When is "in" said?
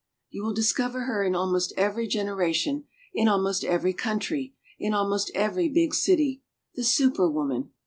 1.23-1.35, 3.13-3.27, 4.79-4.95